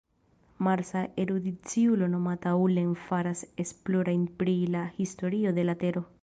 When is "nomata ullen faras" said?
2.13-3.45